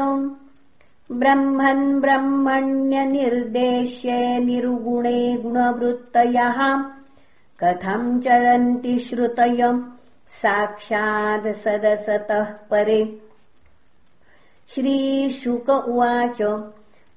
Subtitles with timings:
[1.12, 6.84] ब्रह्मन् ब्रह्मण्यनिर्देश्ये निरुगुणे गुणवृत्तयः।
[7.60, 9.82] कथम् चरन्ति श्रुतयम्
[10.28, 13.22] साक्षादसदसतः परे।
[14.68, 16.62] श्रीशुक उवाच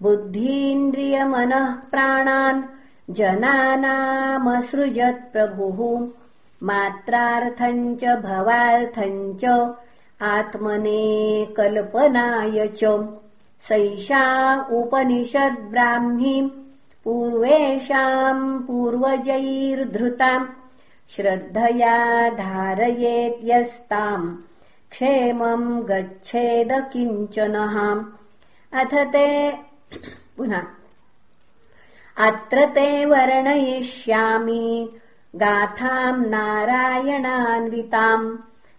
[0.02, 2.63] बुद्धीन्द्रियमनः प्राणान्
[3.09, 6.08] जनानामसृजत्प्रभुः
[6.63, 9.73] मात्रार्थम् च भवार्थम् च
[10.21, 12.83] आत्मने कल्पनाय च
[13.67, 16.52] सैषा उपनिषद्ब्राह्मी
[17.03, 20.47] पूर्वेषाम् पूर्वजैर्धृताम्
[21.09, 24.36] श्रद्धया धारयेत्यस्ताम्
[24.91, 28.03] क्षेमम् गच्छेद किञ्चनः
[28.81, 29.52] अथ ते
[30.38, 30.64] पुनः।
[32.17, 34.89] अत्र ते वर्णयिष्यामि।
[35.36, 38.38] गाथाम् नारायणान्विताम्।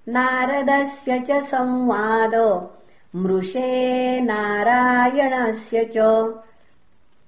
[0.09, 2.35] नारदस्य च संवाद
[3.17, 5.95] मृषे नारायणस्य च।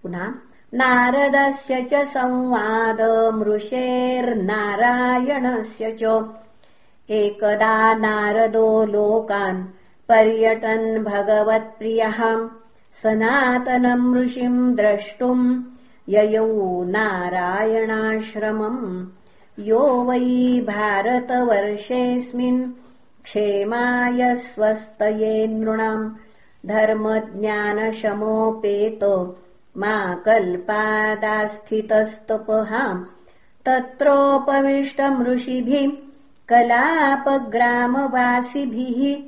[0.03, 0.35] पुनः
[0.75, 6.25] नारदस्य च संवाद मृषेर्नारायणस्य च।
[7.11, 9.65] एकदा नारदो लोकान्
[10.09, 12.49] पर्यटन् भगवत्प्रियः।
[12.93, 15.63] सनातनम् ऋषिम् द्रष्टुम्
[16.09, 19.07] ययौ नारायणाश्रमम्।
[19.59, 22.73] यो वै भारतवर्षेऽस्मिन्
[23.25, 26.11] क्षेमाय स्वस्तये नृणाम्
[26.67, 29.05] धर्मज्ञानशमोपेत
[29.77, 33.05] मा कल्पादास्थितस्तपहाम्
[33.67, 35.91] तत्रोपविष्टम् ऋषिभिः
[36.49, 39.23] कलापग्रामवासिभिः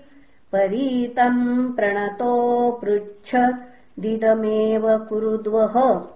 [0.53, 3.37] परीतम् प्रणतो पृच्छ
[3.99, 6.07] दिदमेव कुरुद्वः।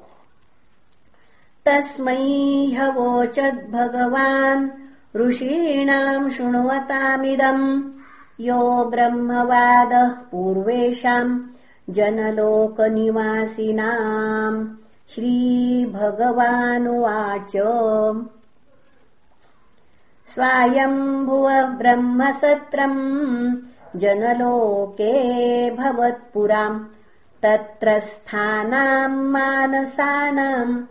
[1.66, 4.70] तस्मै ह्यवोचद्भगवान्
[5.16, 7.82] ऋषीणाम् शृण्वतामिदम्।
[8.41, 11.41] यो ब्रह्मवादः पूर्वेषाम्
[11.91, 14.69] जनलोकनिवासिनाम्।
[15.15, 17.53] श्रीभगवानुवाच।
[20.34, 26.84] स्वायम्भुवः ब्रह्मसत्रम् जनलोके भवत्पुराम्।
[27.43, 30.82] तत्र स्थानाम् मानसानाम्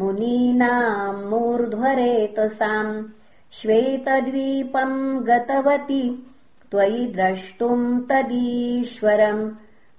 [0.00, 3.04] मुनीनाम् मूर्ध्वरेतसाम्
[3.60, 6.32] श्वेतद्वीपम् गतवती।
[6.70, 9.50] त्वयि द्रष्टुम् तदीश्वरम्।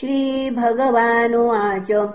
[0.00, 2.12] श्रीभगवानुवाच।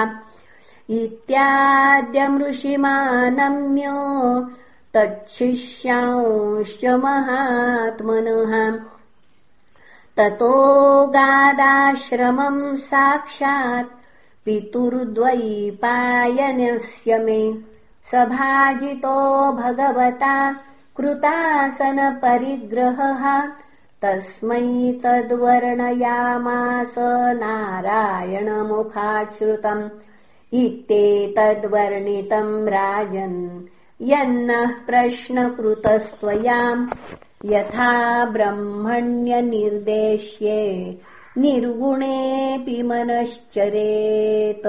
[1.00, 3.92] इत्याद्यमृषिमानम्य
[4.96, 8.56] तच्छिष्यांश्च महात्मनः
[10.20, 13.88] ततो गादाश्रमम् साक्षात्
[14.46, 17.58] पितुर्द्वैपायनस्य मे।
[18.12, 20.56] सभाजितो भगवता
[20.98, 23.48] कृतासनपरिग्रहः।
[24.02, 26.96] तस्मै तद्वर्णयामास
[27.34, 29.90] नारायणमुखाश्रुतम्।
[30.54, 33.62] इत्येतद्वर्णितम् राजन्।
[34.02, 36.88] यन्नः प्रश्नकृतस्त्वयाम्
[37.46, 40.98] यथा ब्रह्मण्यनिर्देश्ये
[41.38, 44.68] निर्गुणेऽपि मनश्चरेत्।